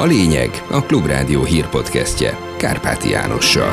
[0.00, 3.72] A lényeg a Klubrádió hírpodcastje Kárpáti Jánossal.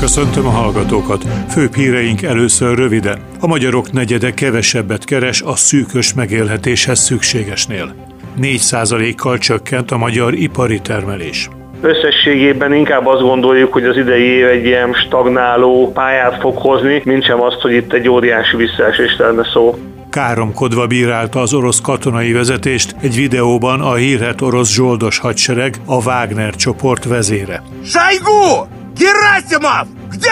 [0.00, 1.24] Köszöntöm a hallgatókat.
[1.48, 3.18] Főbb híreink először röviden.
[3.40, 7.94] A magyarok negyede kevesebbet keres a szűkös megélhetéshez szükségesnél.
[8.40, 11.48] 4%-kal csökkent a magyar ipari termelés.
[11.80, 17.24] Összességében inkább azt gondoljuk, hogy az idei év egy ilyen stagnáló pályát fog hozni, mint
[17.24, 19.78] sem azt, hogy itt egy óriási visszaesést lenne szó
[20.13, 26.55] káromkodva bírálta az orosz katonai vezetést egy videóban a hírhet orosz zsoldos hadsereg, a Wagner
[26.55, 27.63] csoport vezére.
[27.83, 28.67] Sajgu!
[28.97, 29.87] Gerasimov!
[30.09, 30.29] Где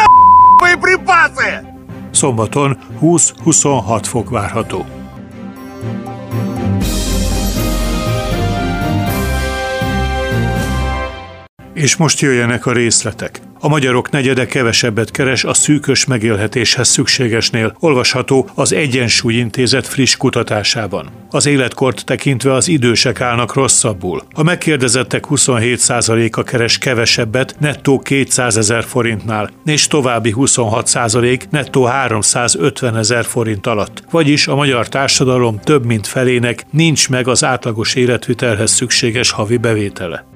[0.58, 1.76] боеприпасы?
[2.12, 4.86] Szombaton 20-26 fok várható.
[11.74, 13.42] És most jöjjenek a részletek.
[13.65, 21.11] A magyarok negyede kevesebbet keres a szűkös megélhetéshez szükségesnél, olvasható az Egyensúly Intézet friss kutatásában.
[21.31, 24.23] Az életkort tekintve az idősek állnak rosszabbul.
[24.33, 33.25] A megkérdezettek 27%-a keres kevesebbet nettó 200 ezer forintnál, és további 26% nettó 350 ezer
[33.25, 34.03] forint alatt.
[34.11, 40.27] Vagyis a magyar társadalom több mint felének nincs meg az átlagos életvitelhez szükséges havi bevétele.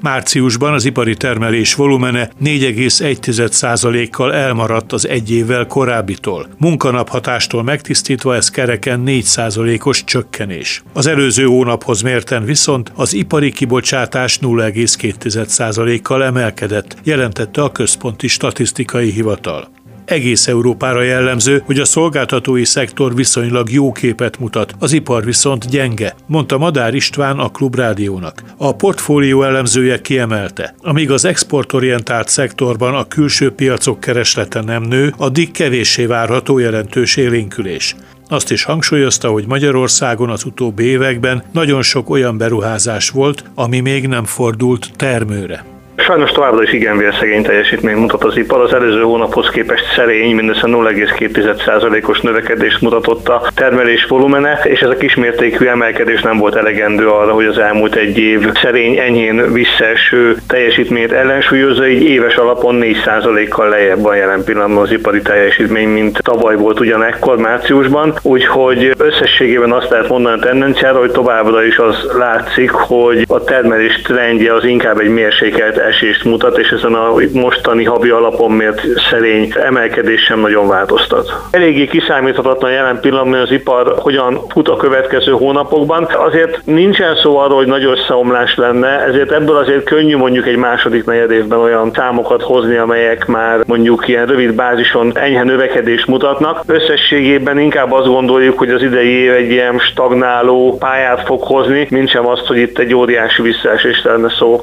[0.00, 6.48] Márciusban az ipari termelés volumene 4,1%-kal elmaradt az egy évvel korábbitól.
[6.58, 10.82] Munkanaphatástól megtisztítva ez kereken 4%-os csökkenés.
[10.92, 19.75] Az előző hónaphoz mérten viszont az ipari kibocsátás 0,2%-kal emelkedett, jelentette a Központi Statisztikai Hivatal.
[20.06, 26.14] Egész Európára jellemző, hogy a szolgáltatói szektor viszonylag jó képet mutat, az ipar viszont gyenge,
[26.26, 28.42] mondta Madár István a Klubrádiónak.
[28.56, 35.50] A portfólió elemzője kiemelte, amíg az exportorientált szektorban a külső piacok kereslete nem nő, addig
[35.50, 37.96] kevéssé várható jelentős élénkülés.
[38.28, 44.06] Azt is hangsúlyozta, hogy Magyarországon az utóbbi években nagyon sok olyan beruházás volt, ami még
[44.06, 45.75] nem fordult termőre.
[45.96, 48.60] Sajnos továbbra is igen vérszegény teljesítmény mutat az ipar.
[48.60, 54.96] Az előző hónaphoz képest szerény, mindössze 0,2%-os növekedést mutatott a termelés volumene, és ez a
[54.96, 61.12] kismértékű emelkedés nem volt elegendő arra, hogy az elmúlt egy év szerény, enyhén visszaeső teljesítményt
[61.12, 66.80] ellensúlyozza, így éves alapon 4%-kal lejjebb van jelen pillanatban az ipari teljesítmény, mint tavaly volt
[66.80, 68.14] ugyanekkor márciusban.
[68.22, 74.02] Úgyhogy összességében azt lehet mondani a tendenciára, hogy továbbra is az látszik, hogy a termelés
[74.02, 78.80] trendje az inkább egy mérsékelt esést mutat, és ezen a mostani havi alapon mért
[79.10, 81.32] szerény emelkedés sem nagyon változtat.
[81.50, 86.04] Eléggé kiszámíthatatlan jelen pillanatban az ipar hogyan fut a következő hónapokban.
[86.04, 91.04] Azért nincsen szó arról, hogy nagy összeomlás lenne, ezért ebből azért könnyű mondjuk egy második
[91.04, 96.62] negyed évben olyan számokat hozni, amelyek már mondjuk ilyen rövid bázison enyhe növekedést mutatnak.
[96.66, 102.14] Összességében inkább azt gondoljuk, hogy az idei év egy ilyen stagnáló pályát fog hozni, mint
[102.14, 104.60] azt, hogy itt egy óriási visszaesés lenne szó.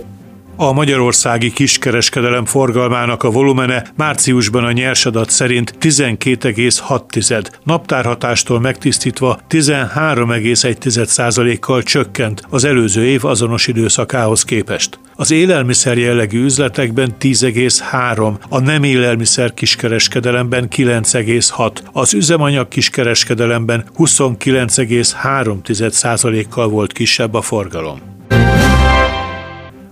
[0.56, 12.42] A magyarországi kiskereskedelem forgalmának a volumene márciusban a nyersadat szerint 12,6, naptárhatástól megtisztítva 13,1%-kal csökkent
[12.50, 15.00] az előző év azonos időszakához képest.
[15.16, 26.92] Az élelmiszer jellegű üzletekben 10,3, a nem élelmiszer kiskereskedelemben 9,6, az üzemanyag kiskereskedelemben 29,3%-kal volt
[26.92, 28.00] kisebb a forgalom.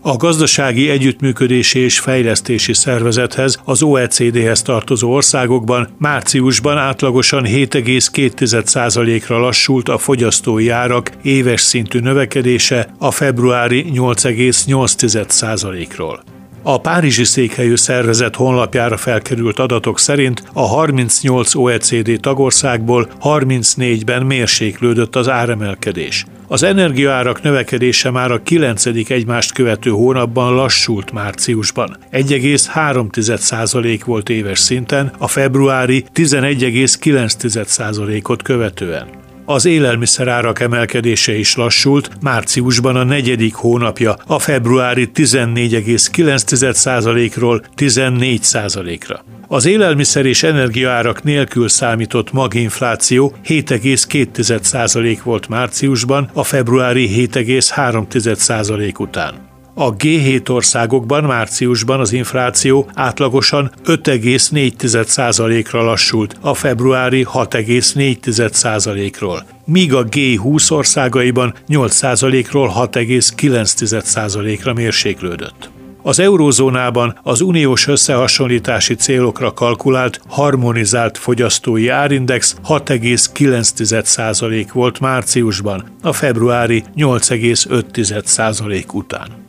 [0.04, 9.98] A Gazdasági Együttműködési és Fejlesztési Szervezethez, az OECD-hez tartozó országokban márciusban átlagosan 7,2%-ra lassult a
[9.98, 16.41] fogyasztói árak éves szintű növekedése a februári 8,8%-ról.
[16.64, 25.30] A Párizsi székhelyű szervezet honlapjára felkerült adatok szerint a 38 OECD tagországból 34-ben mérséklődött az
[25.30, 26.26] áremelkedés.
[26.48, 28.86] Az energiaárak növekedése már a 9.
[28.86, 31.98] egymást követő hónapban lassult márciusban.
[32.12, 39.21] 1,3% volt éves szinten, a februári 11,9%-ot követően.
[39.52, 49.24] Az élelmiszerárak emelkedése is lassult, márciusban a negyedik hónapja, a februári 14,9%-ról 14%-ra.
[49.48, 59.51] Az élelmiszer és energiaárak nélkül számított maginfláció 7,2% volt márciusban, a februári 7,3% után.
[59.82, 70.72] A G7 országokban márciusban az infláció átlagosan 5,4%-ra lassult, a februári 6,4%-ról, míg a G20
[70.72, 75.70] országaiban 8%-ról 6,9%-ra mérséklődött.
[76.02, 86.84] Az eurózónában az uniós összehasonlítási célokra kalkulált harmonizált fogyasztói árindex 6,9% volt márciusban, a februári
[86.96, 89.41] 8,5% után.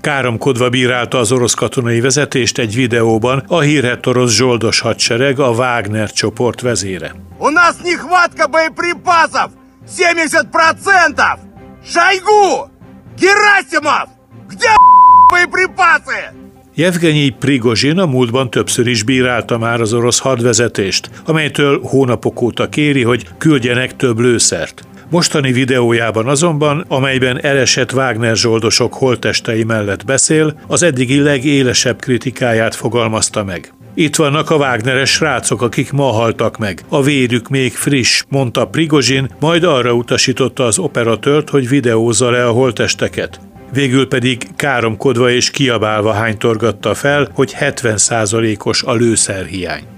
[0.00, 6.10] Káromkodva bírálta az orosz katonai vezetést egy videóban a hírhet orosz zsoldos hadsereg, a Wagner
[6.10, 7.14] csoport vezére.
[7.38, 9.50] У нас нехватка боеприпасов!
[9.98, 11.38] 70%!
[11.84, 12.70] Шойгу!
[13.18, 14.08] Герасимов!
[14.48, 14.68] Где
[15.32, 16.34] боеприпасы?
[16.74, 23.02] Jevgenyi Prigozsin a múltban többször is bírálta már az orosz hadvezetést, amelytől hónapok óta kéri,
[23.02, 24.82] hogy küldjenek több lőszert.
[25.09, 33.43] Mostani videójában azonban, amelyben elesett Wagner zsoldosok holtestei mellett beszél, az eddigi legélesebb kritikáját fogalmazta
[33.43, 33.73] meg.
[33.93, 36.81] Itt vannak a Wagneres srácok, akik ma haltak meg.
[36.89, 42.51] A vérük még friss, mondta Prigozsin, majd arra utasította az operatőrt, hogy videózza le a
[42.51, 43.39] holtesteket.
[43.73, 49.96] Végül pedig káromkodva és kiabálva hánytorgatta fel, hogy 70%-os a lőszerhiány.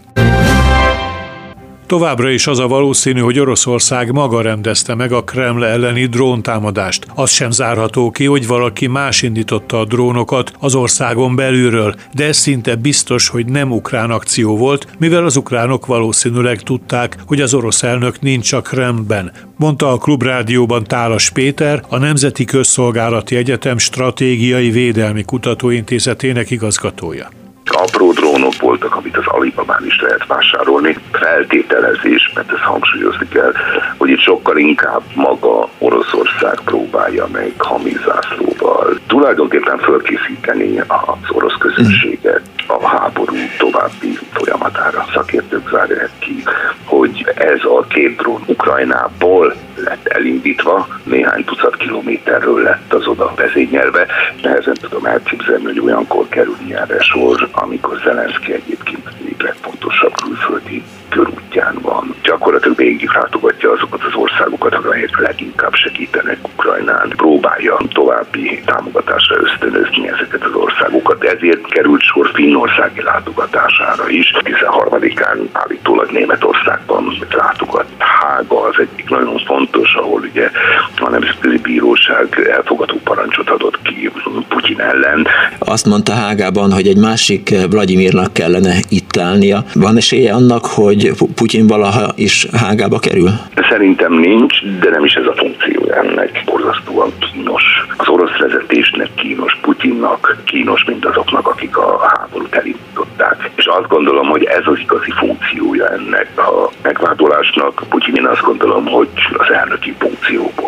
[1.90, 7.06] Továbbra is az a valószínű, hogy Oroszország maga rendezte meg a Kreml elleni dróntámadást.
[7.16, 12.38] Az sem zárható ki, hogy valaki más indította a drónokat az országon belülről, de ez
[12.38, 17.84] szinte biztos, hogy nem ukrán akció volt, mivel az ukránok valószínűleg tudták, hogy az orosz
[17.84, 25.24] elnök nincs a Kremlben, mondta a Klubrádióban Tálas Péter, a Nemzeti Közszolgálati Egyetem Stratégiai Védelmi
[25.24, 27.30] Kutatóintézetének igazgatója
[27.72, 30.98] apró drónok voltak, amit az Alibabán is lehet vásárolni.
[31.12, 33.54] Feltételezés, mert ezt hangsúlyozni kell,
[33.98, 42.88] hogy itt sokkal inkább maga Oroszország próbálja meg hamizászlóval tulajdonképpen fölkészíteni az orosz közönséget a
[42.88, 45.06] háború további folyamatára.
[45.14, 46.44] Szakértők zárják ki,
[46.86, 49.54] hogy ez a két drón Ukrajnából
[49.84, 54.06] lett elindítva, néhány tucat kilométerről lett az oda vezényelve.
[54.42, 61.78] Nehezen tudom elképzelni, hogy olyankor kerül ilyenre sor, amikor Zelenszky egyébként egyik legfontosabb külföldi körútján
[61.82, 62.16] van.
[62.24, 67.08] Gyakorlatilag végig látogatja azokat az országokat, amelyek leginkább segítenek Ukrajnán.
[67.16, 71.24] Próbálja további támogatásra ösztönözni ezeket az országokat.
[71.24, 74.34] Ezért került sor Finnországi látogatására is.
[74.44, 80.50] 13-án állítólag Németországban látogat Hága az egyik nagyon fontos, ahol ugye
[80.96, 84.12] a Nemzetközi Bíróság elfogadó parancsot adott ki
[84.48, 85.28] Putyin ellen.
[85.60, 89.64] Azt mondta Hágában, hogy egy másik Vladimirnak kellene itt állnia.
[89.74, 93.30] Van esélye annak, hogy Putyin valaha is Hágába kerül?
[93.70, 96.44] Szerintem nincs, de nem is ez a funkció ennek.
[96.46, 97.64] Borzasztóan kínos.
[97.98, 103.50] Az orosz vezetésnek kínos, Putyinnak kínos, mint azoknak, akik a háborút elindították.
[103.56, 107.84] És azt gondolom, hogy ez az igazi funkciója ennek a megvádolásnak.
[107.90, 110.59] Putyin én azt gondolom, hogy az elnöki elhunyni.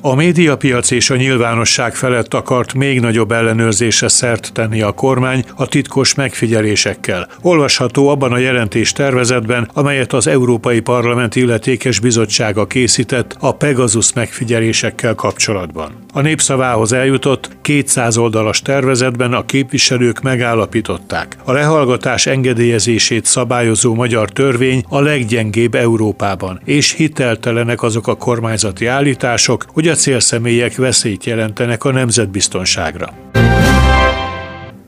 [0.00, 5.66] A médiapiac és a nyilvánosság felett akart még nagyobb ellenőrzése szert tenni a kormány a
[5.66, 7.28] titkos megfigyelésekkel.
[7.42, 15.14] Olvasható abban a jelentés tervezetben, amelyet az Európai Parlament illetékes bizottsága készített a Pegasus megfigyelésekkel
[15.14, 15.92] kapcsolatban.
[16.12, 21.36] A népszavához eljutott 200 oldalas tervezetben a képviselők megállapították.
[21.44, 29.64] A lehallgatás engedélyezését szabályozó magyar törvény a leggyengébb Európában, és hiteltelenek azok a kormányzati állítások,
[29.72, 33.14] hogy a célszemélyek veszélyt jelentenek a nemzetbiztonságra.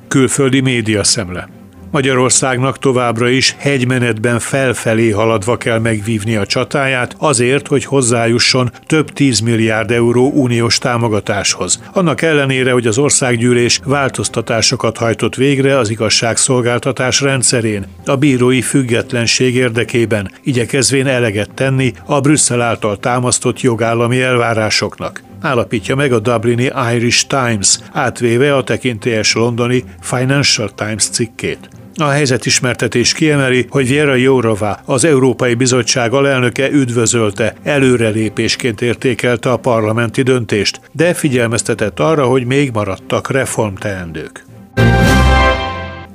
[0.09, 1.60] Külföldi média szemle.
[1.91, 9.41] Magyarországnak továbbra is hegymenetben felfelé haladva kell megvívni a csatáját azért, hogy hozzájusson több 10
[9.41, 11.83] milliárd euró uniós támogatáshoz.
[11.93, 20.31] Annak ellenére, hogy az országgyűlés változtatásokat hajtott végre az igazságszolgáltatás rendszerén, a bírói függetlenség érdekében,
[20.43, 27.79] igyekezvén eleget tenni a Brüsszel által támasztott jogállami elvárásoknak állapítja meg a Dublini Irish Times,
[27.93, 31.80] átvéve a tekintélyes londoni Financial Times cikkét.
[31.95, 40.23] A helyzetismertetés kiemeli, hogy Viera Jourova, az Európai Bizottság alelnöke üdvözölte, előrelépésként értékelte a parlamenti
[40.23, 44.45] döntést, de figyelmeztetett arra, hogy még maradtak reformteendők.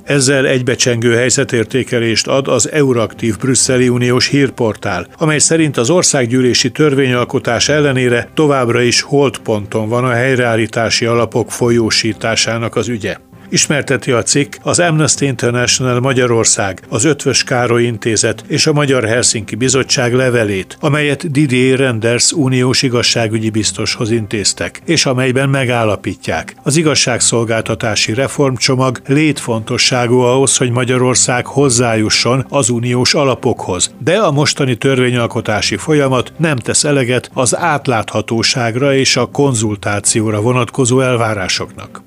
[0.06, 8.30] Ezzel egybecsengő helyzetértékelést ad az Euraktív brüsszeli uniós hírportál, amely szerint az országgyűlési törvényalkotás ellenére
[8.34, 13.18] továbbra is holdponton van a helyreállítási alapok folyósításának az ügye.
[13.56, 19.56] Ismerteti a cikk az Amnesty International Magyarország, az Ötvös Károly Intézet és a Magyar Helsinki
[19.56, 26.56] Bizottság levelét, amelyet Didier Renders uniós igazságügyi biztoshoz intéztek, és amelyben megállapítják.
[26.64, 35.78] Az igazságszolgáltatási reformcsomag létfontosságú ahhoz, hogy Magyarország hozzájusson az uniós alapokhoz, de a mostani törvényalkotási
[35.78, 42.04] folyamat nem tesz eleget az átláthatóságra és a konzultációra vonatkozó elvárásoknak.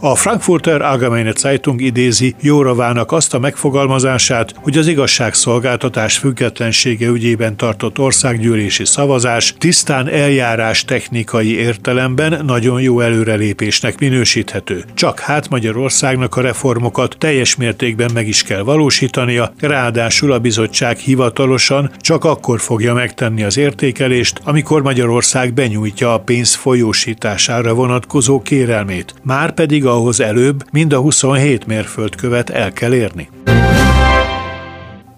[0.00, 7.98] A Frankfurter Allgemeine Zeitung idézi Jóravának azt a megfogalmazását, hogy az igazságszolgáltatás függetlensége ügyében tartott
[7.98, 14.84] országgyűlési szavazás tisztán eljárás technikai értelemben nagyon jó előrelépésnek minősíthető.
[14.94, 21.90] Csak hát Magyarországnak a reformokat teljes mértékben meg is kell valósítania, ráadásul a bizottság hivatalosan
[22.00, 29.14] csak akkor fogja megtenni az értékelést, amikor Magyarország benyújtja a pénz folyósítására vonatkozó kérelmét.
[29.22, 33.28] Már pedig ahhoz előbb mind a 27 mérföldkövet el kell érni.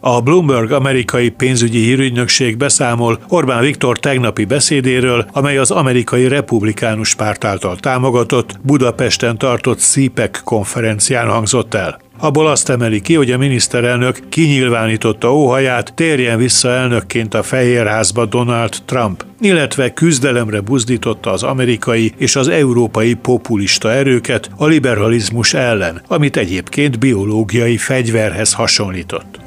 [0.00, 7.44] A Bloomberg amerikai pénzügyi hírügynökség beszámol Orbán Viktor tegnapi beszédéről, amely az amerikai republikánus párt
[7.44, 12.07] által támogatott Budapesten tartott CPEC konferencián hangzott el.
[12.20, 18.76] Abból azt emeli ki, hogy a miniszterelnök kinyilvánította óhaját, térjen vissza elnökként a Fehérházba Donald
[18.84, 26.37] Trump, illetve küzdelemre buzdította az amerikai és az európai populista erőket a liberalizmus ellen, amit
[26.37, 29.38] egyébként biológiai fegyverhez hasonlított.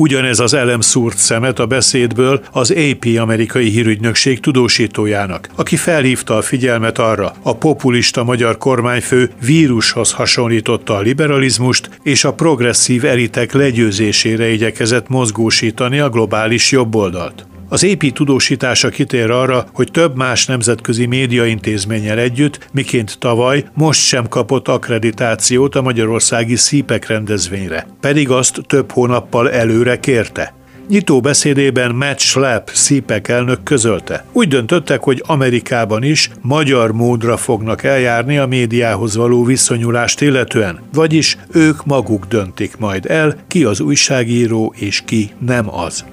[0.00, 6.42] Ugyanez az elem szúrt szemet a beszédből az AP amerikai hírügynökség tudósítójának, aki felhívta a
[6.42, 14.48] figyelmet arra, a populista magyar kormányfő vírushoz hasonlította a liberalizmust, és a progresszív elitek legyőzésére
[14.48, 17.46] igyekezett mozgósítani a globális jobboldalt.
[17.72, 24.28] Az épi tudósítása kitér arra, hogy több más nemzetközi médiaintézménnyel együtt, miként tavaly, most sem
[24.28, 30.54] kapott akkreditációt a magyarországi szípek rendezvényre, pedig azt több hónappal előre kérte.
[30.88, 34.24] Nyitó beszédében Matt Schlapp szípek elnök közölte.
[34.32, 41.38] Úgy döntöttek, hogy Amerikában is magyar módra fognak eljárni a médiához való viszonyulást illetően, vagyis
[41.52, 46.04] ők maguk döntik majd el, ki az újságíró és ki nem az.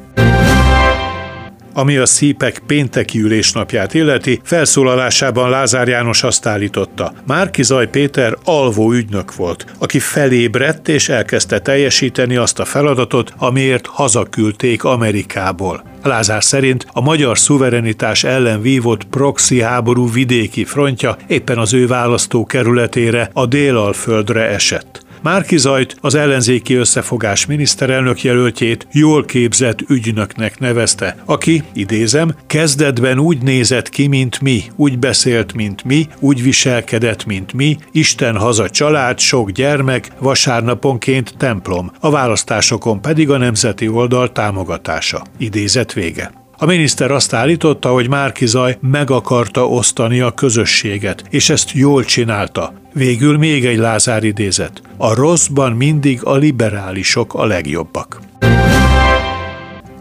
[1.77, 7.13] Ami a szípek pénteki ülésnapját illeti, felszólalásában Lázár János azt állította.
[7.27, 13.85] Márki Zaj Péter alvó ügynök volt, aki felébredt és elkezdte teljesíteni azt a feladatot, amiért
[13.85, 15.83] hazaküldték Amerikából.
[16.03, 23.29] Lázár szerint a magyar szuverenitás ellen vívott proxy háború vidéki frontja éppen az ő választókerületére,
[23.33, 25.05] a Délalföldre esett.
[25.21, 33.89] Márkizajt az ellenzéki összefogás miniszterelnök jelöltjét jól képzett ügynöknek nevezte, aki, idézem, kezdetben úgy nézett
[33.89, 39.51] ki, mint mi, úgy beszélt, mint mi, úgy viselkedett, mint mi, Isten haza család, sok
[39.51, 45.25] gyermek, vasárnaponként templom, a választásokon pedig a nemzeti oldal támogatása.
[45.37, 46.31] Idézet vége.
[46.59, 52.73] A miniszter azt állította, hogy Márkizaj meg akarta osztani a közösséget, és ezt jól csinálta.
[52.93, 54.81] Végül még egy Lázár idézet.
[54.97, 58.26] A rosszban mindig a liberálisok a legjobbak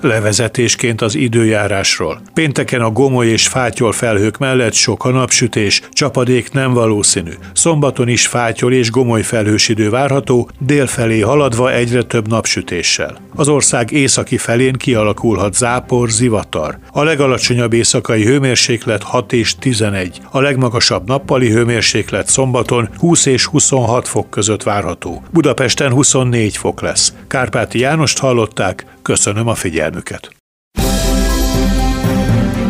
[0.00, 2.20] levezetésként az időjárásról.
[2.34, 7.32] Pénteken a gomoly és fátyol felhők mellett sok a napsütés, csapadék nem valószínű.
[7.52, 13.18] Szombaton is fátyol és gomoly felhős idő várható, délfelé haladva egyre több napsütéssel.
[13.34, 16.78] Az ország északi felén kialakulhat zápor, zivatar.
[16.92, 24.08] A legalacsonyabb éjszakai hőmérséklet 6 és 11, a legmagasabb nappali hőmérséklet szombaton 20 és 26
[24.08, 25.22] fok között várható.
[25.32, 27.14] Budapesten 24 fok lesz.
[27.26, 30.30] Kárpáti Jánost hallották, köszönöm a figyelmüket.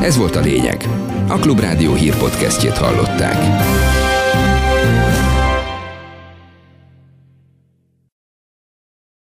[0.01, 0.89] Ez volt a lényeg.
[1.29, 3.37] A Klubrádió hírpodcastjét hallották.